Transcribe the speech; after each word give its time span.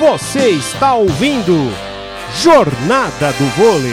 Você 0.00 0.48
está 0.52 0.94
ouvindo 0.94 1.52
Jornada 2.42 3.32
do 3.32 3.44
Vôlei. 3.54 3.92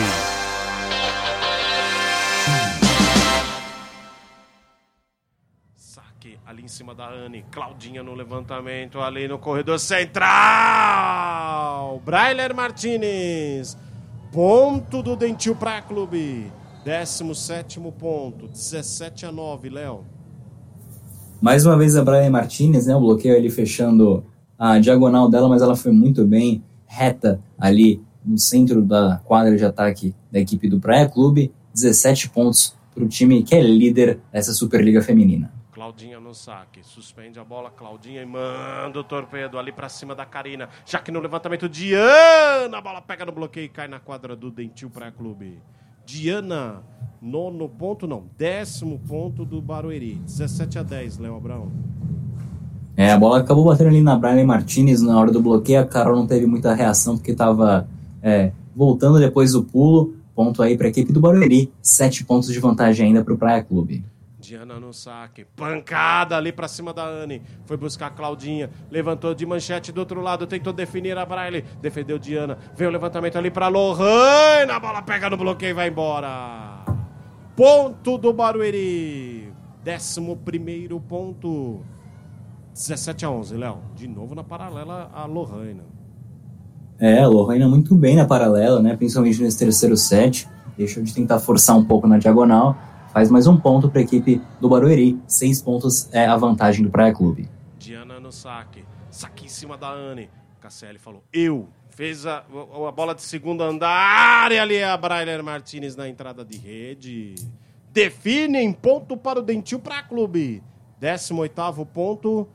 Saque 5.75 6.39
ali 6.45 6.63
em 6.63 6.67
cima 6.69 6.95
da 6.95 7.09
Anne. 7.09 7.43
Claudinha 7.51 8.01
no 8.03 8.13
levantamento, 8.13 9.01
ali 9.01 9.27
no 9.27 9.37
corredor 9.37 9.77
central. 9.81 10.31
Brailer 12.05 12.55
Martinez. 12.55 13.77
Ponto 14.31 15.03
do 15.03 15.13
Dentil 15.13 15.57
Praia 15.57 15.81
Clube. 15.81 16.49
17 16.85 17.81
ponto. 17.99 18.47
17 18.47 19.25
a 19.25 19.31
9, 19.33 19.69
Léo. 19.69 20.05
Mais 21.41 21.65
uma 21.65 21.77
vez 21.77 21.97
a 21.97 22.05
Brian 22.05 22.29
Martinez, 22.29 22.87
né? 22.87 22.95
O 22.95 23.01
bloqueio 23.01 23.35
ali 23.35 23.49
fechando 23.49 24.23
a 24.57 24.79
diagonal 24.79 25.29
dela, 25.29 25.47
mas 25.47 25.61
ela 25.61 25.75
foi 25.75 25.91
muito 25.91 26.25
bem 26.25 26.63
reta 26.85 27.39
ali 27.57 28.01
no 28.25 28.37
centro 28.37 28.81
da 28.81 29.21
quadra 29.23 29.55
de 29.55 29.63
ataque 29.63 30.15
da 30.31 30.39
equipe 30.39 30.69
do 30.69 30.79
Praia 30.79 31.07
Clube. 31.07 31.51
17 31.73 32.29
pontos 32.29 32.75
para 32.93 33.03
o 33.03 33.07
time 33.07 33.43
que 33.43 33.53
é 33.53 33.61
líder 33.61 34.19
dessa 34.31 34.53
Superliga 34.53 35.01
Feminina. 35.01 35.51
Claudinha 35.71 36.19
no 36.19 36.33
saque, 36.33 36.83
suspende 36.83 37.39
a 37.39 37.43
bola, 37.43 37.69
Claudinha 37.69 38.23
e 38.23 38.25
manda 38.25 38.99
o 38.99 39.03
torpedo 39.03 39.59
ali 39.59 39.71
para 39.71 39.87
cima 39.87 40.15
da 40.15 40.25
Karina. 40.25 40.67
Já 40.83 40.97
que 40.99 41.11
no 41.11 41.19
levantamento, 41.19 41.69
Diana, 41.69 42.79
a 42.79 42.81
bola 42.81 42.99
pega 42.99 43.23
no 43.25 43.31
bloqueio 43.31 43.65
e 43.65 43.69
cai 43.69 43.87
na 43.87 43.99
quadra 43.99 44.35
do 44.35 44.49
Dentil 44.49 44.89
Praia 44.89 45.11
Clube. 45.11 45.61
Diana, 46.03 46.83
nono 47.21 47.69
ponto, 47.69 48.07
não, 48.07 48.27
décimo 48.35 48.97
ponto 49.07 49.45
do 49.45 49.61
Barueri. 49.61 50.15
17 50.15 50.79
a 50.79 50.83
10, 50.83 51.19
Léo 51.19 51.35
Abrão. 51.35 51.71
É, 52.97 53.11
a 53.11 53.17
bola 53.19 53.37
acabou 53.37 53.63
batendo 53.63 53.89
ali 53.89 54.01
na 54.01 54.17
Brian 54.17 54.43
Martinez 54.43 55.03
na 55.03 55.19
hora 55.19 55.31
do 55.31 55.39
bloqueio. 55.39 55.79
A 55.79 55.85
Carol 55.85 56.15
não 56.15 56.25
teve 56.25 56.47
muita 56.47 56.73
reação 56.73 57.15
porque 57.15 57.29
estava 57.29 57.87
é, 58.23 58.51
voltando 58.75 59.19
depois 59.19 59.51
do 59.51 59.63
pulo. 59.63 60.15
Ponto 60.33 60.63
aí 60.63 60.75
para 60.75 60.87
a 60.87 60.89
equipe 60.89 61.13
do 61.13 61.19
Barueri. 61.19 61.71
Sete 61.79 62.25
pontos 62.25 62.51
de 62.51 62.59
vantagem 62.59 63.05
ainda 63.05 63.23
para 63.23 63.35
o 63.35 63.37
Praia 63.37 63.63
Clube. 63.63 64.03
Diana 64.39 64.79
no 64.79 64.91
saque. 64.91 65.45
Pancada 65.55 66.37
ali 66.37 66.51
para 66.51 66.67
cima 66.67 66.91
da 66.91 67.05
Anne. 67.05 67.43
Foi 67.65 67.77
buscar 67.77 68.07
a 68.07 68.09
Claudinha. 68.09 68.71
Levantou 68.89 69.35
de 69.35 69.45
manchete 69.45 69.91
do 69.91 69.99
outro 69.99 70.19
lado. 70.19 70.47
Tentou 70.47 70.73
definir 70.73 71.15
a 71.19 71.25
Braille. 71.25 71.65
Defendeu 71.79 72.17
Diana. 72.17 72.57
Veio 72.75 72.89
o 72.89 72.93
levantamento 72.93 73.37
ali 73.37 73.51
para 73.51 73.67
Lohane. 73.67 74.71
A 74.71 74.79
bola 74.79 75.03
pega 75.03 75.29
no 75.29 75.37
bloqueio 75.37 75.71
e 75.71 75.73
vai 75.73 75.89
embora. 75.89 76.83
Ponto 77.55 78.17
do 78.17 78.33
Barueri. 78.33 79.53
Décimo 79.83 80.35
primeiro 80.37 80.99
ponto 80.99 81.83
17 82.77 83.25
a 83.25 83.31
11, 83.31 83.57
Léo. 83.57 83.79
De 83.95 84.07
novo 84.07 84.35
na 84.35 84.43
paralela 84.43 85.09
a 85.11 85.25
Lohane. 85.25 85.81
É, 86.99 87.21
a 87.21 87.27
Lohane 87.27 87.65
muito 87.65 87.95
bem 87.95 88.15
na 88.15 88.25
paralela, 88.25 88.79
né? 88.79 88.95
Principalmente 88.95 89.41
nesse 89.41 89.57
terceiro 89.57 89.97
set. 89.97 90.47
Deixou 90.77 91.01
de 91.01 91.11
tentar 91.11 91.39
forçar 91.39 91.75
um 91.75 91.83
pouco 91.83 92.07
na 92.07 92.19
diagonal. 92.19 92.77
Faz 93.11 93.31
mais 93.31 93.47
um 93.47 93.57
ponto 93.57 93.89
para 93.89 93.99
a 93.99 94.03
equipe 94.03 94.39
do 94.61 94.69
Barueri. 94.69 95.19
Seis 95.27 95.59
pontos 95.59 96.07
é 96.13 96.27
a 96.27 96.37
vantagem 96.37 96.83
do 96.83 96.91
Praia 96.91 97.11
Clube. 97.11 97.49
Diana 97.79 98.19
no 98.19 98.31
saque. 98.31 98.85
Saque 99.09 99.45
em 99.45 99.49
cima 99.49 99.75
da 99.75 99.89
Anne. 99.89 100.29
Casselli 100.61 100.99
falou, 100.99 101.23
eu. 101.33 101.67
Fez 101.89 102.27
a, 102.27 102.43
a 102.87 102.91
bola 102.91 103.15
de 103.15 103.23
segundo 103.23 103.63
andar 103.63 104.51
e 104.51 104.59
ali 104.59 104.75
é 104.75 104.85
a 104.85 104.95
Brailer 104.95 105.43
Martinez 105.43 105.95
na 105.95 106.07
entrada 106.07 106.45
de 106.45 106.55
rede. 106.55 107.33
Define 107.91 108.59
em 108.59 108.71
ponto 108.71 109.17
para 109.17 109.39
o 109.39 109.41
Dentil 109.41 109.79
Praia 109.79 110.03
Clube. 110.03 110.61
18º 111.01 111.85
ponto 111.87 112.47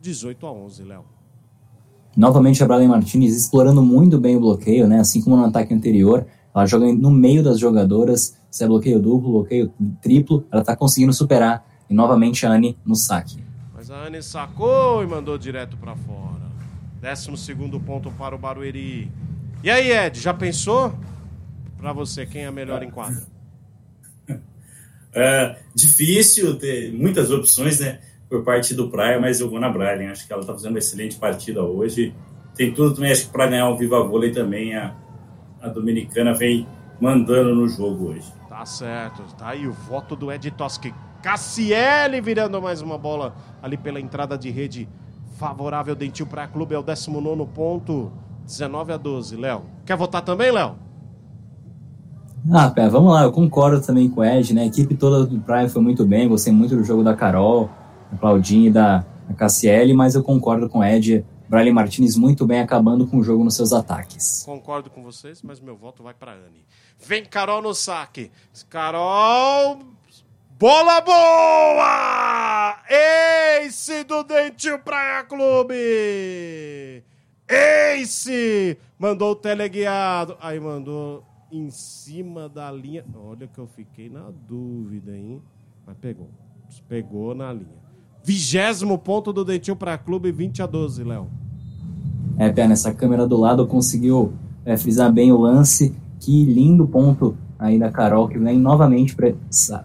18 0.00 0.46
a 0.46 0.52
11, 0.52 0.82
Léo. 0.84 1.04
Novamente 2.16 2.62
a 2.62 2.66
Brian 2.66 2.88
Martinez 2.88 3.36
explorando 3.36 3.82
muito 3.82 4.18
bem 4.18 4.36
o 4.36 4.40
bloqueio, 4.40 4.88
né? 4.88 5.00
Assim 5.00 5.22
como 5.22 5.36
no 5.36 5.44
ataque 5.44 5.72
anterior, 5.72 6.26
ela 6.54 6.66
joga 6.66 6.92
no 6.92 7.10
meio 7.10 7.42
das 7.42 7.58
jogadoras, 7.58 8.36
se 8.50 8.64
é 8.64 8.66
bloqueio 8.66 9.00
duplo, 9.00 9.32
bloqueio 9.32 9.72
triplo, 10.02 10.44
ela 10.50 10.62
está 10.62 10.74
conseguindo 10.74 11.12
superar. 11.12 11.64
E 11.88 11.94
novamente 11.94 12.46
a 12.46 12.52
Anne 12.52 12.76
no 12.84 12.94
saque. 12.94 13.42
Mas 13.74 13.90
a 13.90 14.06
Anne 14.06 14.22
sacou 14.22 15.02
e 15.02 15.06
mandou 15.06 15.36
direto 15.36 15.76
para 15.76 15.96
fora. 15.96 16.50
12 17.00 17.54
ponto 17.84 18.10
para 18.12 18.34
o 18.34 18.38
Barueri. 18.38 19.10
E 19.62 19.70
aí, 19.70 19.90
Ed, 19.90 20.20
já 20.20 20.32
pensou? 20.32 20.94
Para 21.76 21.92
você, 21.92 22.26
quem 22.26 22.42
é 22.42 22.46
a 22.46 22.52
melhor 22.52 22.82
em 22.82 22.90
quadra? 22.90 23.22
É 25.12 25.58
difícil 25.74 26.56
ter 26.56 26.92
muitas 26.92 27.32
opções, 27.32 27.80
né? 27.80 27.98
Por 28.30 28.44
parte 28.44 28.72
do 28.74 28.88
Praia, 28.88 29.20
mas 29.20 29.40
eu 29.40 29.50
vou 29.50 29.58
na 29.58 29.68
Brian. 29.68 30.12
Acho 30.12 30.24
que 30.24 30.32
ela 30.32 30.42
está 30.42 30.52
fazendo 30.52 30.70
uma 30.70 30.78
excelente 30.78 31.16
partida 31.16 31.62
hoje. 31.64 32.14
Tem 32.54 32.72
tudo 32.72 32.94
também, 32.94 33.10
acho 33.10 33.26
que 33.26 33.32
para 33.32 33.48
ganhar 33.48 33.68
o 33.68 33.76
Viva 33.76 34.02
Vôlei 34.04 34.30
também 34.30 34.76
a, 34.76 34.94
a 35.60 35.68
Dominicana 35.68 36.32
vem 36.32 36.66
mandando 37.00 37.54
no 37.54 37.68
jogo 37.68 38.10
hoje. 38.10 38.32
Tá 38.48 38.64
certo, 38.64 39.22
tá 39.36 39.48
aí 39.48 39.66
o 39.66 39.72
voto 39.72 40.14
do 40.14 40.30
Ed 40.30 40.48
Toschi. 40.52 40.94
Cassiele 41.22 42.20
virando 42.20 42.62
mais 42.62 42.80
uma 42.80 42.96
bola 42.96 43.34
ali 43.60 43.76
pela 43.76 44.00
entrada 44.00 44.38
de 44.38 44.48
rede 44.50 44.88
favorável 45.36 45.94
Dentil 45.94 46.26
Praia 46.26 46.48
Clube, 46.48 46.74
é 46.74 46.78
o 46.78 46.82
19 46.82 47.46
ponto, 47.52 48.12
19 48.46 48.92
a 48.92 48.96
12. 48.96 49.36
Léo, 49.36 49.62
quer 49.84 49.96
votar 49.96 50.22
também, 50.22 50.50
Léo? 50.50 50.76
Ah, 52.52 52.70
pé, 52.70 52.88
vamos 52.88 53.12
lá, 53.12 53.24
eu 53.24 53.32
concordo 53.32 53.84
também 53.84 54.08
com 54.08 54.20
o 54.20 54.24
Ed, 54.24 54.54
né? 54.54 54.62
A 54.62 54.66
equipe 54.66 54.94
toda 54.94 55.26
do 55.26 55.40
Praia 55.40 55.68
foi 55.68 55.82
muito 55.82 56.06
bem, 56.06 56.28
gostei 56.28 56.52
muito 56.52 56.76
do 56.76 56.84
jogo 56.84 57.02
da 57.02 57.14
Carol 57.14 57.70
da 58.10 58.18
Claudinha 58.18 58.68
e 58.68 58.72
da, 58.72 59.04
Cassiele, 59.36 59.92
mas 59.92 60.14
eu 60.14 60.22
concordo 60.22 60.68
com 60.68 60.80
o 60.80 60.84
Ed. 60.84 61.24
Briley 61.48 61.72
Martinez 61.72 62.16
muito 62.16 62.46
bem 62.46 62.60
acabando 62.60 63.06
com 63.06 63.18
o 63.18 63.22
jogo 63.22 63.42
nos 63.42 63.56
seus 63.56 63.72
ataques. 63.72 64.44
Concordo 64.44 64.88
com 64.88 65.02
vocês, 65.02 65.42
mas 65.42 65.60
meu 65.60 65.76
voto 65.76 66.02
vai 66.02 66.14
para 66.14 66.32
Anne. 66.32 66.64
Vem 66.98 67.24
Carol 67.24 67.60
no 67.60 67.74
saque. 67.74 68.30
Carol. 68.68 69.80
Bola 70.58 71.00
boa! 71.00 72.76
Ace 72.88 74.04
do 74.04 74.22
Dentil 74.22 74.78
Praia 74.78 75.24
Clube! 75.24 75.74
Ace! 77.48 78.78
Mandou 78.98 79.32
o 79.32 79.36
teleguiado. 79.36 80.36
Aí 80.40 80.60
mandou 80.60 81.24
em 81.50 81.70
cima 81.70 82.48
da 82.48 82.70
linha. 82.70 83.04
Olha 83.16 83.48
que 83.48 83.58
eu 83.58 83.66
fiquei 83.66 84.08
na 84.08 84.30
dúvida, 84.30 85.16
hein? 85.16 85.42
Mas 85.86 85.96
pegou. 85.96 86.28
Pegou 86.86 87.34
na 87.34 87.52
linha. 87.52 87.89
Vigésimo 88.22 88.98
ponto 88.98 89.32
do 89.32 89.44
Dentil 89.44 89.74
para 89.74 89.96
Clube, 89.96 90.30
20 90.30 90.62
a 90.62 90.66
12, 90.66 91.04
Léo. 91.04 91.28
É, 92.38 92.50
Pé, 92.50 92.66
nessa 92.68 92.92
câmera 92.92 93.26
do 93.26 93.36
lado 93.36 93.66
conseguiu 93.66 94.32
é, 94.64 94.76
frisar 94.76 95.12
bem 95.12 95.32
o 95.32 95.38
lance. 95.38 95.94
Que 96.18 96.44
lindo 96.44 96.86
ponto 96.86 97.36
aí 97.58 97.78
da 97.78 97.90
Carol, 97.90 98.28
que 98.28 98.38
vem 98.38 98.58
novamente 98.58 99.14
para 99.14 99.34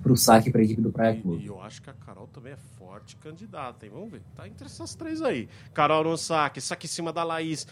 o 0.09 0.15
saque 0.17 0.51
para 0.51 0.61
a 0.61 0.63
equipe 0.63 0.81
do 0.81 0.91
Praia 0.91 1.19
Clube. 1.19 1.43
E 1.43 1.47
eu 1.47 1.61
acho 1.61 1.81
que 1.81 1.89
a 1.89 1.93
Carol 1.93 2.27
também 2.27 2.53
é 2.53 2.57
forte 2.77 3.15
candidata, 3.17 3.85
hein? 3.85 3.91
Vamos 3.93 4.11
ver. 4.11 4.21
Tá 4.35 4.47
entre 4.47 4.65
essas 4.65 4.95
três 4.95 5.21
aí. 5.21 5.47
Carol 5.73 6.03
no 6.03 6.17
saque, 6.17 6.59
saque 6.59 6.87
em 6.87 6.89
cima 6.89 7.13
da 7.13 7.23
Laís. 7.23 7.67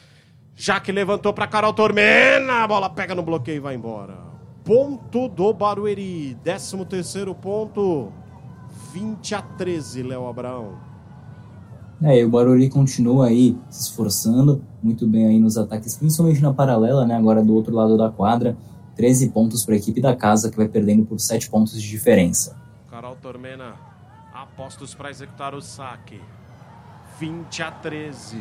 Já 0.55 0.79
que 0.79 0.91
levantou 0.91 1.33
para 1.33 1.47
Carol 1.47 1.73
Tormena, 1.73 2.63
a 2.63 2.67
bola 2.67 2.89
pega 2.89 3.15
no 3.15 3.23
bloqueio 3.23 3.57
e 3.57 3.59
vai 3.59 3.75
embora. 3.75 4.17
Ponto 4.63 5.27
do 5.27 5.53
Barueri, 5.53 6.37
13 6.43 6.85
terceiro 6.85 7.33
ponto 7.35 8.11
20 8.93 9.33
a 9.33 9.41
13, 9.41 10.03
Léo 10.03 10.27
Abraão. 10.27 10.77
É, 12.03 12.19
e 12.19 12.23
o 12.23 12.29
Barueri 12.29 12.69
continua 12.69 13.27
aí 13.27 13.57
se 13.69 13.89
esforçando 13.89 14.63
muito 14.83 15.07
bem 15.07 15.25
aí 15.25 15.39
nos 15.39 15.57
ataques, 15.57 15.95
principalmente 15.95 16.41
na 16.41 16.53
paralela, 16.53 17.03
né? 17.03 17.15
Agora 17.15 17.43
do 17.43 17.55
outro 17.55 17.73
lado 17.73 17.97
da 17.97 18.11
quadra. 18.11 18.55
13 18.95 19.29
pontos 19.29 19.65
para 19.65 19.73
a 19.73 19.77
equipe 19.77 19.99
da 19.99 20.15
casa, 20.15 20.51
que 20.51 20.57
vai 20.57 20.67
perdendo 20.67 21.03
por 21.05 21.19
7 21.19 21.49
pontos 21.49 21.81
de 21.81 21.89
diferença. 21.89 22.55
Carol 22.87 23.15
Tormena, 23.15 23.73
apostos 24.31 24.93
para 24.93 25.09
executar 25.09 25.55
o 25.55 25.61
saque. 25.61 26.21
20 27.19 27.63
a 27.63 27.71
13. 27.71 28.37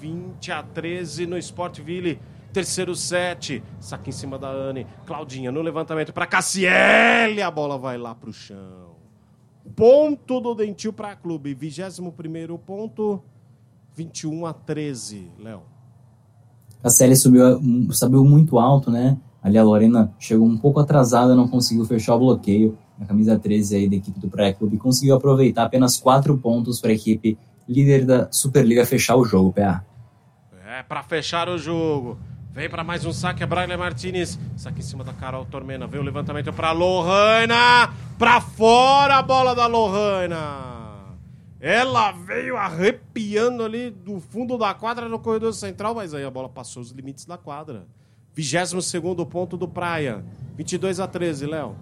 20 0.00 0.52
a 0.52 0.62
13 0.62 1.26
no 1.26 1.36
Sportville. 1.36 2.18
Terceiro 2.54 2.94
set. 2.94 3.62
Saque 3.78 4.08
em 4.08 4.12
cima 4.12 4.38
da 4.38 4.48
Anne. 4.48 4.86
Claudinha 5.04 5.52
no 5.52 5.60
levantamento 5.60 6.12
para 6.12 6.26
Cassiele. 6.26 7.42
A 7.42 7.50
bola 7.50 7.76
vai 7.76 7.98
lá 7.98 8.14
para 8.14 8.30
o 8.30 8.32
chão. 8.32 8.99
Ponto 9.74 10.40
do 10.40 10.54
Dentil 10.54 10.92
para 10.92 11.16
clube. 11.16 11.54
21 11.54 12.10
ponto, 12.58 13.22
21 13.94 14.46
a 14.46 14.52
13, 14.52 15.30
Léo. 15.38 15.62
A 16.82 16.88
série 16.88 17.14
subiu, 17.14 17.60
subiu 17.92 18.24
muito 18.24 18.58
alto, 18.58 18.90
né? 18.90 19.18
Ali 19.42 19.58
a 19.58 19.62
Lorena 19.62 20.12
chegou 20.18 20.46
um 20.46 20.56
pouco 20.56 20.80
atrasada, 20.80 21.34
não 21.34 21.48
conseguiu 21.48 21.84
fechar 21.84 22.14
o 22.14 22.18
bloqueio. 22.18 22.78
A 23.00 23.04
camisa 23.06 23.38
13 23.38 23.76
aí 23.76 23.88
da 23.88 23.96
equipe 23.96 24.20
do 24.20 24.28
Praia 24.28 24.52
Clube 24.52 24.76
conseguiu 24.76 25.14
aproveitar 25.14 25.64
apenas 25.64 25.96
4 25.98 26.36
pontos 26.38 26.80
para 26.80 26.90
a 26.90 26.94
equipe 26.94 27.38
líder 27.66 28.04
da 28.04 28.28
Superliga 28.30 28.84
fechar 28.84 29.16
o 29.16 29.24
jogo, 29.24 29.52
PA. 29.52 29.84
É, 30.66 30.82
para 30.82 31.02
fechar 31.02 31.48
o 31.48 31.56
jogo. 31.56 32.18
Vem 32.52 32.68
para 32.68 32.82
mais 32.82 33.04
um 33.04 33.12
saque, 33.12 33.42
a 33.42 33.46
Braille 33.46 33.76
Martinez. 33.76 34.38
Saque 34.56 34.80
em 34.80 34.82
cima 34.82 35.04
da 35.04 35.12
Carol 35.12 35.44
Tormena. 35.44 35.86
Vem 35.86 36.00
o 36.00 36.04
levantamento 36.04 36.52
para 36.52 36.72
Lohana. 36.72 38.09
Para 38.20 38.38
fora 38.38 39.16
a 39.16 39.22
bola 39.22 39.54
da 39.54 39.66
Lohana. 39.66 41.16
Ela 41.58 42.12
veio 42.12 42.54
arrepiando 42.54 43.62
ali 43.62 43.88
do 43.88 44.20
fundo 44.20 44.58
da 44.58 44.74
quadra 44.74 45.08
no 45.08 45.18
corredor 45.18 45.54
central, 45.54 45.94
mas 45.94 46.12
aí 46.12 46.22
a 46.22 46.30
bola 46.30 46.46
passou 46.46 46.82
os 46.82 46.90
limites 46.90 47.24
da 47.24 47.38
quadra. 47.38 47.86
22 48.34 48.92
ponto 49.26 49.56
do 49.56 49.66
Praia. 49.66 50.22
22 50.54 51.00
a 51.00 51.06
13, 51.06 51.46
Léo. 51.46 51.74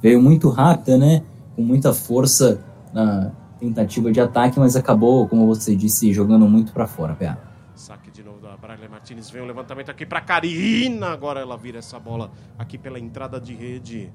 Veio 0.00 0.18
muito 0.22 0.48
rápida, 0.48 0.96
né? 0.96 1.22
Com 1.54 1.60
muita 1.60 1.92
força 1.92 2.64
na 2.90 3.30
tentativa 3.60 4.10
de 4.10 4.22
ataque, 4.22 4.58
mas 4.58 4.76
acabou, 4.76 5.28
como 5.28 5.46
você 5.46 5.76
disse, 5.76 6.10
jogando 6.10 6.48
muito 6.48 6.72
para 6.72 6.86
fora, 6.86 7.14
PA. 7.14 7.36
Saque 7.74 8.10
de 8.10 8.22
novo 8.22 8.40
da 8.40 8.56
Braille 8.56 8.88
Martinez. 8.88 9.28
Vem 9.28 9.42
o 9.42 9.46
levantamento 9.46 9.90
aqui 9.90 10.06
para 10.06 10.22
Karina. 10.22 11.08
Agora 11.08 11.38
ela 11.38 11.58
vira 11.58 11.80
essa 11.80 11.98
bola 11.98 12.30
aqui 12.58 12.78
pela 12.78 12.98
entrada 12.98 13.38
de 13.38 13.52
rede. 13.52 14.10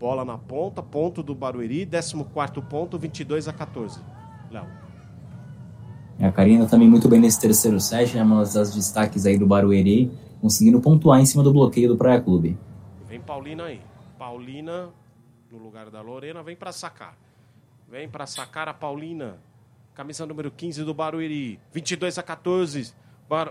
Bola 0.00 0.24
na 0.24 0.38
ponta, 0.38 0.82
ponto 0.82 1.22
do 1.22 1.34
Barueri, 1.34 1.84
14 1.84 2.62
ponto, 2.62 2.98
22 2.98 3.46
a 3.46 3.52
14. 3.52 4.00
Léo. 4.50 4.66
A 6.18 6.32
Karina 6.32 6.66
também 6.66 6.88
muito 6.88 7.06
bem 7.06 7.20
nesse 7.20 7.38
terceiro 7.38 7.78
set, 7.78 8.16
né? 8.16 8.22
Uma 8.22 8.42
das 8.42 8.74
destaques 8.74 9.26
aí 9.26 9.36
do 9.36 9.46
Barueri, 9.46 10.10
conseguindo 10.40 10.80
pontuar 10.80 11.20
em 11.20 11.26
cima 11.26 11.42
do 11.42 11.52
bloqueio 11.52 11.86
do 11.86 11.98
Praia 11.98 12.18
Clube. 12.18 12.56
Vem 13.06 13.20
Paulina 13.20 13.64
aí. 13.64 13.82
Paulina 14.18 14.88
no 15.52 15.58
lugar 15.58 15.90
da 15.90 16.00
Lorena, 16.00 16.42
vem 16.42 16.56
para 16.56 16.72
sacar. 16.72 17.14
Vem 17.86 18.08
para 18.08 18.24
sacar 18.26 18.68
a 18.68 18.74
Paulina. 18.74 19.36
Camisa 19.94 20.24
número 20.24 20.50
15 20.50 20.82
do 20.82 20.94
Barueri. 20.94 21.60
22 21.74 22.16
a 22.16 22.22
14. 22.22 22.94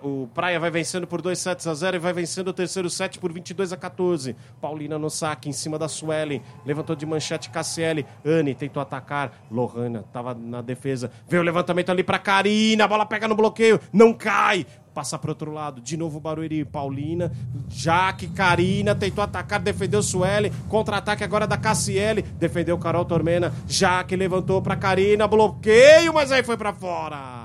O 0.04 0.28
Praia 0.34 0.60
vai 0.60 0.70
vencendo 0.70 1.08
por 1.08 1.22
2 1.22 1.40
sets 1.40 1.66
a 1.66 1.74
0 1.74 1.96
e 1.96 2.00
vai 2.00 2.12
vencendo 2.12 2.50
o 2.50 2.54
terceiro 2.54 2.90
set 2.90 3.18
por 3.18 3.32
22 3.32 3.72
a 3.72 3.78
14. 3.78 4.36
Paulina 4.60 5.00
no 5.00 5.10
saque, 5.10 5.48
em 5.48 5.54
cima 5.54 5.80
da 5.80 5.88
Suelen. 5.88 6.42
Levantou 6.66 6.98
de 6.98 7.06
manchete 7.06 7.50
Cassiele. 7.50 8.06
Anne 8.26 8.54
tentou 8.54 8.82
atacar. 8.82 9.32
Lohana 9.50 10.02
estava 10.02 10.34
na 10.34 10.62
defesa. 10.62 11.10
Veio 11.30 11.42
o 11.42 11.46
levantamento 11.46 11.90
ali 11.92 12.04
para 12.04 12.20
Karina. 12.20 12.84
A 12.84 12.88
bola 12.90 13.06
pega 13.06 13.26
no 13.26 13.36
bloqueio. 13.36 13.80
Não 13.94 14.14
cai. 14.14 14.66
Passa 14.94 15.18
para 15.18 15.32
outro 15.32 15.50
lado. 15.54 15.80
De 15.80 15.96
novo 15.96 16.20
Barueri. 16.20 16.66
Paulina. 16.66 17.32
Jaque, 17.70 18.28
Karina. 18.28 18.94
Tentou 18.94 19.24
atacar. 19.24 19.62
Defendeu 19.62 20.04
Suelen. 20.04 20.52
Contra-ataque 20.68 21.24
agora 21.24 21.48
da 21.48 21.58
Cassiele. 21.58 22.22
Defendeu 22.22 22.78
Carol 22.78 23.06
Tormena. 23.06 23.54
Jaque 23.66 24.18
levantou 24.18 24.62
para 24.62 24.76
Karina. 24.76 25.26
Bloqueio, 25.26 26.14
mas 26.14 26.34
aí 26.34 26.44
foi 26.44 26.58
para 26.58 26.74
fora. 26.74 27.39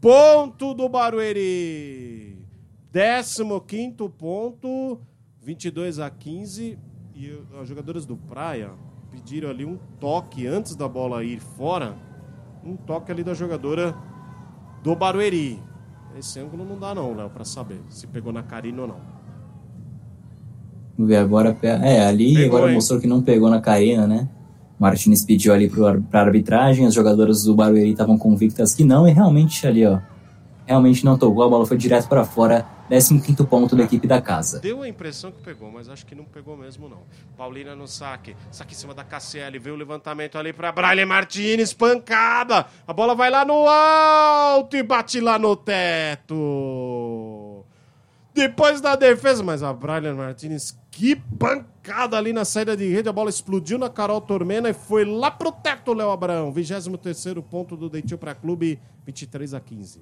Ponto 0.00 0.72
do 0.72 0.88
Barueri. 0.88 2.38
15 2.90 3.44
ponto, 4.16 4.98
22 5.42 5.98
a 5.98 6.08
15. 6.08 6.78
E 7.14 7.38
as 7.60 7.68
jogadoras 7.68 8.06
do 8.06 8.16
Praia 8.16 8.70
pediram 9.10 9.50
ali 9.50 9.66
um 9.66 9.78
toque 9.98 10.46
antes 10.46 10.74
da 10.74 10.88
bola 10.88 11.22
ir 11.22 11.38
fora. 11.38 11.96
Um 12.64 12.76
toque 12.76 13.12
ali 13.12 13.22
da 13.22 13.34
jogadora 13.34 13.94
do 14.82 14.96
Barueri. 14.96 15.62
Esse 16.18 16.40
ângulo 16.40 16.64
não 16.64 16.78
dá 16.78 16.94
não, 16.94 17.14
Léo, 17.14 17.28
para 17.28 17.44
saber 17.44 17.80
se 17.90 18.06
pegou 18.06 18.32
na 18.32 18.42
Karina 18.42 18.82
ou 18.82 18.88
não. 18.88 19.00
Vamos 20.96 21.10
ver 21.10 21.16
agora. 21.16 21.56
É, 21.62 22.06
ali 22.06 22.34
pegou, 22.34 22.56
agora 22.56 22.70
hein? 22.70 22.74
mostrou 22.74 22.98
que 22.98 23.06
não 23.06 23.20
pegou 23.20 23.50
na 23.50 23.60
Karina, 23.60 24.06
né? 24.06 24.28
Martins 24.80 25.22
pediu 25.22 25.52
ali 25.52 25.70
para 26.10 26.22
arbitragem, 26.22 26.86
as 26.86 26.94
jogadoras 26.94 27.44
do 27.44 27.54
Barueri 27.54 27.90
estavam 27.90 28.16
convictas 28.16 28.72
que 28.72 28.82
não, 28.82 29.06
e 29.06 29.12
realmente 29.12 29.66
ali, 29.66 29.86
ó, 29.86 29.98
realmente 30.66 31.04
não 31.04 31.18
tocou, 31.18 31.42
a 31.42 31.48
bola 31.50 31.66
foi 31.66 31.76
direto 31.76 32.08
para 32.08 32.24
fora, 32.24 32.66
15 32.88 33.20
ponto 33.44 33.76
da 33.76 33.84
equipe 33.84 34.08
da 34.08 34.22
casa. 34.22 34.58
Deu 34.58 34.82
a 34.82 34.88
impressão 34.88 35.30
que 35.30 35.42
pegou, 35.42 35.70
mas 35.70 35.88
acho 35.88 36.06
que 36.06 36.14
não 36.14 36.24
pegou 36.24 36.56
mesmo 36.56 36.88
não. 36.88 37.02
Paulina 37.36 37.76
no 37.76 37.86
saque, 37.86 38.34
saque 38.50 38.72
em 38.72 38.76
cima 38.76 38.94
da 38.94 39.04
Cassiele, 39.04 39.58
veio 39.58 39.76
o 39.76 39.78
levantamento 39.78 40.38
ali 40.38 40.52
para 40.52 40.72
Braille 40.72 41.04
Martinez, 41.04 41.74
pancada, 41.74 42.66
a 42.86 42.92
bola 42.92 43.14
vai 43.14 43.30
lá 43.30 43.44
no 43.44 43.68
alto 43.68 44.76
e 44.76 44.82
bate 44.82 45.20
lá 45.20 45.38
no 45.38 45.54
teto. 45.56 46.34
Depois 48.32 48.80
da 48.80 48.94
defesa, 48.94 49.42
mas 49.42 49.62
a 49.62 49.72
Braille 49.72 50.12
Martinez, 50.12 50.78
que 50.90 51.16
pancada 51.16 52.16
ali 52.16 52.32
na 52.32 52.44
saída 52.44 52.76
de 52.76 52.88
rede. 52.88 53.08
A 53.08 53.12
bola 53.12 53.28
explodiu 53.28 53.76
na 53.76 53.90
Carol 53.90 54.20
Tormena 54.20 54.70
e 54.70 54.74
foi 54.74 55.04
lá 55.04 55.30
pro 55.30 55.50
teto, 55.50 55.92
Léo 55.92 56.10
Abrão. 56.10 56.52
23 56.52 57.34
ponto 57.50 57.76
do 57.76 57.90
Deitil 57.90 58.18
para 58.18 58.34
Clube, 58.34 58.78
23 59.04 59.54
a 59.54 59.60
15. 59.60 60.00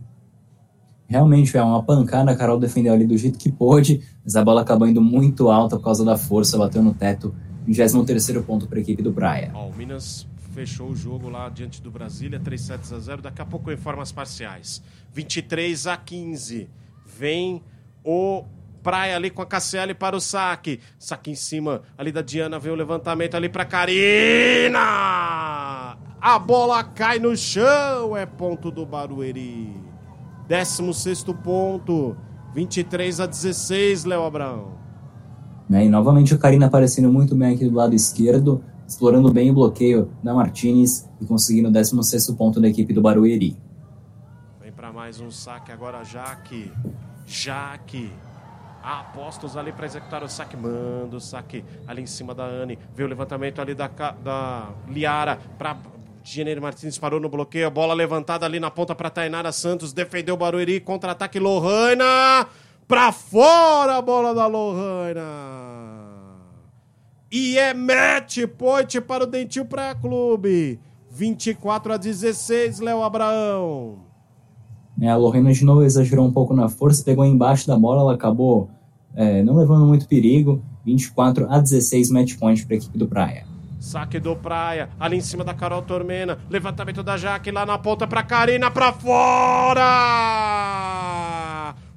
Realmente 1.08 1.56
é 1.56 1.62
uma 1.62 1.82
pancada. 1.82 2.30
A 2.30 2.36
Carol 2.36 2.60
defendeu 2.60 2.92
ali 2.92 3.06
do 3.06 3.16
jeito 3.16 3.38
que 3.38 3.50
pôde, 3.50 4.06
mas 4.22 4.36
a 4.36 4.44
bola 4.44 4.60
acabou 4.60 4.86
indo 4.86 5.00
muito 5.00 5.48
alta 5.50 5.76
por 5.76 5.84
causa 5.84 6.04
da 6.04 6.18
força, 6.18 6.58
bateu 6.58 6.82
no 6.82 6.92
teto. 6.92 7.34
23 7.66 8.44
ponto 8.44 8.66
para 8.68 8.78
a 8.78 8.82
equipe 8.82 9.02
do 9.02 9.12
Praia. 9.12 9.50
Ó, 9.54 9.68
o 9.68 9.74
Minas 9.74 10.26
fechou 10.52 10.90
o 10.90 10.96
jogo 10.96 11.30
lá 11.30 11.48
diante 11.48 11.80
do 11.80 11.90
Brasília, 11.90 12.38
3 12.38 12.60
sets 12.60 12.92
a 12.92 12.98
0. 12.98 13.22
Daqui 13.22 13.40
a 13.40 13.46
pouco 13.46 13.72
em 13.72 13.76
formas 13.76 14.12
parciais. 14.12 14.82
23 15.12 15.86
a 15.86 15.96
15. 15.96 16.68
Vem 17.06 17.62
o 18.08 18.42
Praia 18.82 19.16
ali 19.16 19.28
com 19.28 19.42
a 19.42 19.46
Cassiele 19.46 19.92
para 19.92 20.16
o 20.16 20.20
saque. 20.20 20.80
Saque 20.98 21.30
em 21.30 21.34
cima 21.34 21.82
ali 21.98 22.10
da 22.10 22.22
Diana, 22.22 22.58
vem 22.58 22.72
o 22.72 22.74
levantamento 22.74 23.34
ali 23.34 23.50
para 23.50 23.66
Karina. 23.66 24.78
A 26.18 26.38
bola 26.38 26.82
cai 26.82 27.18
no 27.18 27.36
chão, 27.36 28.16
é 28.16 28.24
ponto 28.24 28.70
do 28.70 28.86
Barueri. 28.86 29.76
16 30.48 31.22
ponto, 31.44 32.16
23 32.54 33.20
a 33.20 33.26
16, 33.26 34.04
Léo 34.06 34.24
Abraão. 34.24 34.78
É, 35.70 35.84
e 35.84 35.88
novamente 35.90 36.32
a 36.32 36.38
Karina 36.38 36.64
aparecendo 36.64 37.12
muito 37.12 37.34
bem 37.34 37.54
aqui 37.54 37.68
do 37.68 37.76
lado 37.76 37.94
esquerdo, 37.94 38.64
explorando 38.86 39.30
bem 39.30 39.50
o 39.50 39.54
bloqueio 39.54 40.10
da 40.22 40.32
Martinez 40.32 41.06
e 41.20 41.26
conseguindo 41.26 41.68
o 41.68 41.72
16 41.72 42.30
ponto 42.30 42.58
da 42.58 42.68
equipe 42.68 42.94
do 42.94 43.02
Barueri. 43.02 43.54
Vem 44.62 44.72
para 44.72 44.90
mais 44.90 45.20
um 45.20 45.30
saque 45.30 45.70
agora, 45.70 46.02
Jaque. 46.04 46.72
Jaque. 47.28 48.10
Apostos 48.82 49.56
ali 49.56 49.70
para 49.70 49.86
executar 49.86 50.22
o 50.22 50.28
saque. 50.28 50.56
Manda 50.56 51.16
o 51.16 51.20
saque 51.20 51.62
ali 51.86 52.02
em 52.02 52.06
cima 52.06 52.34
da 52.34 52.44
Anne. 52.44 52.78
Veio 52.94 53.06
o 53.06 53.10
levantamento 53.10 53.60
ali 53.60 53.74
da, 53.74 53.86
da 53.86 54.70
Liara 54.88 55.38
para 55.58 55.76
Jenner 56.24 56.60
Martins 56.60 56.98
parou 56.98 57.20
no 57.20 57.28
bloqueio. 57.28 57.66
A 57.66 57.70
bola 57.70 57.92
levantada 57.92 58.46
ali 58.46 58.58
na 58.58 58.70
ponta 58.70 58.94
para 58.94 59.10
Tainara 59.10 59.52
Santos. 59.52 59.92
Defendeu 59.92 60.34
o 60.34 60.38
Barueri. 60.38 60.80
Contra-ataque 60.80 61.38
Lohana. 61.38 62.46
Para 62.86 63.12
fora 63.12 63.98
a 63.98 64.02
bola 64.02 64.34
da 64.34 64.46
Lohana. 64.46 65.22
E 67.30 67.58
é 67.58 67.74
match 67.74 68.38
point 68.56 69.00
para 69.02 69.24
o 69.24 69.26
Dentil 69.26 69.66
Praia 69.66 69.94
Clube. 69.94 70.80
24 71.10 71.92
a 71.92 71.96
16, 71.98 72.80
Léo 72.80 73.02
Abraão. 73.02 74.07
É, 75.00 75.08
a 75.08 75.16
Lorena 75.16 75.52
de 75.52 75.64
novo 75.64 75.82
exagerou 75.82 76.26
um 76.26 76.32
pouco 76.32 76.54
na 76.54 76.68
força, 76.68 77.04
pegou 77.04 77.24
embaixo 77.24 77.66
da 77.66 77.76
bola, 77.76 78.00
ela 78.00 78.14
acabou 78.14 78.68
é, 79.14 79.42
não 79.42 79.56
levando 79.56 79.86
muito 79.86 80.06
perigo. 80.06 80.62
24 80.84 81.46
a 81.50 81.58
16 81.58 82.10
match 82.10 82.36
point 82.38 82.64
para 82.64 82.76
a 82.76 82.78
equipe 82.78 82.96
do 82.96 83.06
Praia. 83.06 83.44
Saque 83.80 84.18
do 84.18 84.34
Praia, 84.34 84.88
ali 84.98 85.18
em 85.18 85.20
cima 85.20 85.44
da 85.44 85.54
Carol 85.54 85.82
Tormena. 85.82 86.38
Levantamento 86.50 87.02
da 87.02 87.16
Jaque 87.16 87.50
lá 87.50 87.64
na 87.66 87.78
ponta 87.78 88.06
para 88.06 88.22
Karina, 88.22 88.70
para 88.70 88.92
fora! 88.92 89.84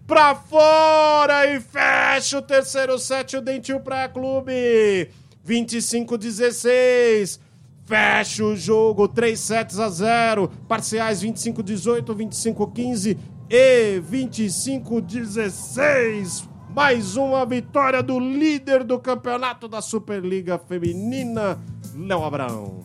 Para 0.05 0.35
fora 0.35 1.55
e 1.55 1.59
fecha 1.61 2.37
o 2.37 2.41
terceiro 2.41 2.99
set 2.99 3.37
o 3.37 3.41
Dentil 3.41 3.79
Praia 3.79 4.09
Clube. 4.09 5.09
25 5.43 6.17
16. 6.17 7.39
Fecha 7.85 8.45
o 8.45 8.55
jogo, 8.55 9.07
3 9.07 9.39
sets 9.39 9.79
a 9.79 9.89
0. 9.89 10.49
Parciais 10.67 11.23
25-18, 11.23 12.15
25-15 12.15 13.17
e 13.49 14.01
25-16. 14.01 16.51
Mais 16.73 17.17
uma 17.17 17.45
vitória 17.45 18.01
do 18.01 18.17
líder 18.17 18.85
do 18.85 18.97
campeonato 18.97 19.67
da 19.67 19.81
Superliga 19.81 20.57
Feminina, 20.57 21.59
Léo 21.93 22.23
Abraão. 22.23 22.79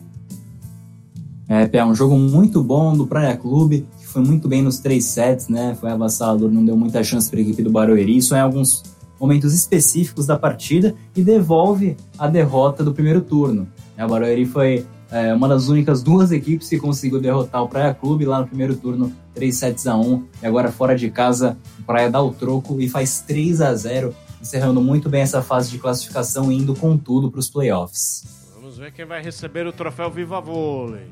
É, 1.47 1.69
é 1.77 1.85
um 1.85 1.95
jogo 1.95 2.17
muito 2.17 2.61
bom 2.61 2.93
do 2.93 3.07
Praia 3.07 3.37
Clube, 3.37 3.87
que 3.97 4.05
foi 4.05 4.21
muito 4.21 4.49
bem 4.49 4.61
nos 4.61 4.79
três 4.79 5.05
sets, 5.05 5.47
né? 5.47 5.73
Foi 5.79 5.89
avassalador, 5.89 6.51
não 6.51 6.65
deu 6.65 6.75
muita 6.75 7.01
chance 7.01 7.29
para 7.29 7.39
a 7.39 7.41
equipe 7.41 7.63
do 7.63 7.71
Barueri. 7.71 8.17
Isso 8.17 8.35
é 8.35 8.41
alguns 8.41 8.83
momentos 9.17 9.53
específicos 9.53 10.25
da 10.25 10.37
partida 10.37 10.93
e 11.15 11.23
devolve 11.23 11.95
a 12.17 12.27
derrota 12.27 12.83
do 12.83 12.93
primeiro 12.93 13.21
turno. 13.21 13.69
A 13.97 14.07
Barueri 14.07 14.45
foi 14.45 14.85
é 15.09 15.33
uma 15.33 15.47
das 15.47 15.69
únicas 15.69 16.03
duas 16.03 16.31
equipes 16.31 16.67
que 16.67 16.77
conseguiu 16.77 17.19
derrotar 17.21 17.63
o 17.63 17.69
Praia 17.69 17.93
Clube 17.93 18.25
lá 18.25 18.41
no 18.41 18.47
primeiro 18.47 18.75
turno, 18.75 19.13
3 19.33 19.55
sets 19.55 19.87
a 19.87 19.95
1 19.95 20.27
e 20.43 20.45
agora 20.45 20.71
fora 20.71 20.97
de 20.97 21.09
casa, 21.09 21.57
o 21.79 21.83
Praia 21.83 22.09
dá 22.09 22.21
o 22.21 22.33
troco 22.33 22.79
e 22.81 22.89
faz 22.89 23.21
3 23.21 23.61
a 23.61 23.73
0 23.73 24.13
encerrando 24.41 24.81
muito 24.81 25.09
bem 25.09 25.21
essa 25.21 25.41
fase 25.41 25.71
de 25.71 25.79
classificação 25.79 26.51
e 26.51 26.57
indo 26.57 26.75
com 26.75 26.97
tudo 26.97 27.31
para 27.31 27.39
os 27.39 27.49
playoffs. 27.49 28.25
Vamos 28.53 28.77
ver 28.77 28.91
quem 28.91 29.05
vai 29.05 29.21
receber 29.21 29.65
o 29.65 29.71
troféu 29.71 30.11
Viva 30.11 30.41
Vôlei. 30.41 31.07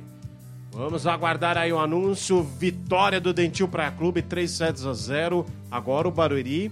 Vamos 0.71 1.07
aguardar 1.07 1.57
aí 1.57 1.71
o 1.71 1.79
anúncio. 1.79 2.43
Vitória 2.43 3.19
do 3.19 3.33
Dentil 3.33 3.67
Praia 3.67 3.91
Clube, 3.91 4.21
3 4.21 4.51
sets 4.51 4.85
a 4.85 4.93
0. 4.93 5.45
Agora 5.71 6.07
o 6.07 6.11
Barueri 6.11 6.71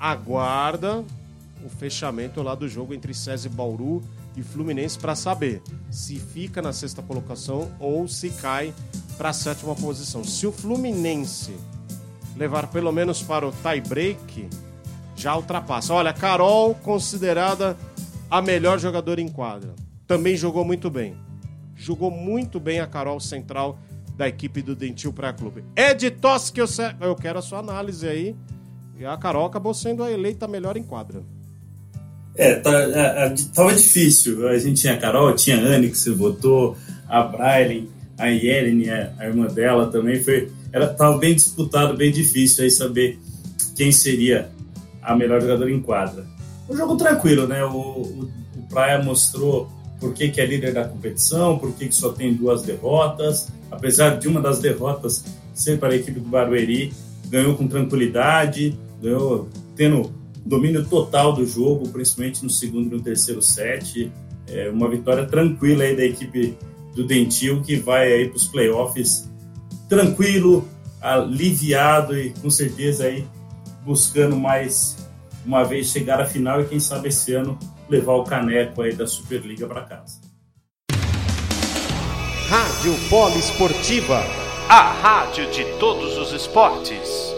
aguarda 0.00 1.04
o 1.64 1.68
fechamento 1.68 2.42
lá 2.42 2.54
do 2.54 2.66
jogo 2.66 2.94
entre 2.94 3.14
César 3.14 3.50
Bauru 3.50 4.02
e 4.36 4.42
Fluminense 4.42 4.98
para 4.98 5.14
saber 5.14 5.62
se 5.90 6.16
fica 6.18 6.62
na 6.62 6.72
sexta 6.72 7.02
colocação 7.02 7.70
ou 7.78 8.08
se 8.08 8.30
cai 8.30 8.74
para 9.16 9.30
a 9.30 9.32
sétima 9.32 9.74
posição. 9.74 10.24
Se 10.24 10.46
o 10.46 10.52
Fluminense 10.52 11.52
levar 12.36 12.68
pelo 12.68 12.90
menos 12.92 13.22
para 13.22 13.46
o 13.46 13.52
tie 13.52 13.80
break, 13.80 14.48
já 15.14 15.36
ultrapassa. 15.36 15.94
Olha, 15.94 16.12
Carol 16.12 16.74
considerada 16.76 17.76
a 18.30 18.40
melhor 18.40 18.78
jogadora 18.78 19.20
em 19.20 19.28
quadra. 19.28 19.74
Também 20.06 20.36
jogou 20.36 20.64
muito 20.64 20.90
bem. 20.90 21.16
Jogou 21.76 22.10
muito 22.10 22.58
bem 22.58 22.80
a 22.80 22.86
Carol 22.86 23.20
Central 23.20 23.78
da 24.16 24.28
equipe 24.28 24.62
do 24.62 24.74
Dentil 24.74 25.12
Praia 25.12 25.32
Clube. 25.32 25.64
Ed 25.76 26.10
Tosque, 26.12 26.60
eu, 26.60 26.66
eu 27.00 27.14
quero 27.14 27.38
a 27.38 27.42
sua 27.42 27.58
análise 27.58 28.08
aí. 28.08 28.36
E 28.98 29.04
a 29.04 29.16
Carol 29.16 29.46
acabou 29.46 29.74
sendo 29.74 30.02
a 30.02 30.10
eleita 30.10 30.46
melhor 30.46 30.76
em 30.76 30.82
quadra. 30.82 31.22
É, 32.34 32.54
tá, 32.54 32.70
a, 32.70 33.26
a, 33.26 33.34
tava 33.54 33.74
difícil. 33.74 34.48
A 34.48 34.58
gente 34.58 34.80
tinha 34.80 34.94
a 34.94 34.98
Carol, 34.98 35.34
tinha 35.34 35.56
a 35.56 35.60
Anne 35.60 35.90
que 35.90 35.98
você 35.98 36.10
votou, 36.10 36.76
a 37.08 37.22
Braille, 37.22 37.90
a 38.18 38.26
Yelene, 38.26 38.90
a, 38.90 39.12
a, 39.18 39.26
irmã 39.26 39.46
dela 39.46 39.90
também. 39.90 40.22
Foi, 40.22 40.50
era, 40.72 40.86
tava 40.88 41.18
bem 41.18 41.34
disputado, 41.34 41.96
bem 41.96 42.10
difícil 42.10 42.64
aí 42.64 42.70
saber 42.70 43.18
quem 43.76 43.92
seria 43.92 44.50
a 45.02 45.14
melhor 45.14 45.40
jogadora 45.40 45.70
em 45.70 45.80
quadra. 45.80 46.24
Um 46.68 46.76
jogo 46.76 46.96
tranquilo, 46.96 47.46
né? 47.46 47.64
O, 47.64 47.76
o, 47.76 48.30
o 48.56 48.62
Praia 48.68 49.02
mostrou 49.02 49.70
por 50.00 50.14
que, 50.14 50.28
que 50.30 50.40
é 50.40 50.46
líder 50.46 50.72
da 50.72 50.84
competição, 50.84 51.58
por 51.58 51.72
que, 51.74 51.88
que 51.88 51.94
só 51.94 52.12
tem 52.12 52.32
duas 52.32 52.62
derrotas. 52.62 53.48
Apesar 53.70 54.18
de 54.18 54.28
uma 54.28 54.40
das 54.40 54.58
derrotas 54.58 55.24
ser 55.54 55.78
para 55.78 55.92
a 55.92 55.96
equipe 55.96 56.18
do 56.18 56.28
Barueri, 56.28 56.92
ganhou 57.28 57.56
com 57.56 57.68
tranquilidade, 57.68 58.76
ganhou 59.00 59.48
tendo 59.76 60.12
domínio 60.44 60.84
total 60.84 61.32
do 61.32 61.46
jogo, 61.46 61.88
principalmente 61.88 62.42
no 62.42 62.50
segundo 62.50 62.86
e 62.88 62.96
no 62.96 63.02
terceiro 63.02 63.40
set. 63.40 64.10
É 64.46 64.68
uma 64.70 64.88
vitória 64.88 65.24
tranquila 65.26 65.84
aí 65.84 65.96
da 65.96 66.04
equipe 66.04 66.56
do 66.94 67.06
Dentil, 67.06 67.62
que 67.62 67.76
vai 67.76 68.12
aí 68.12 68.28
para 68.28 68.36
os 68.36 68.46
playoffs 68.46 69.30
tranquilo, 69.88 70.66
aliviado 71.00 72.18
e 72.18 72.30
com 72.30 72.48
certeza 72.48 73.04
aí 73.04 73.26
buscando 73.84 74.36
mais 74.36 74.96
uma 75.44 75.64
vez 75.64 75.88
chegar 75.88 76.20
à 76.20 76.24
final 76.24 76.60
e 76.60 76.64
quem 76.64 76.80
sabe 76.80 77.08
esse 77.08 77.34
ano 77.34 77.58
levar 77.88 78.14
o 78.14 78.24
caneco 78.24 78.80
aí 78.82 78.94
da 78.94 79.06
Superliga 79.06 79.66
para 79.66 79.82
casa. 79.82 80.20
Rádio 82.48 82.94
Polo 83.08 83.38
Esportiva, 83.38 84.22
a 84.68 84.92
rádio 84.92 85.50
de 85.50 85.64
todos 85.78 86.16
os 86.16 86.32
esportes. 86.32 87.31